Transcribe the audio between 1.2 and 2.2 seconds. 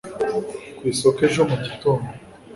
ejo mu gitondo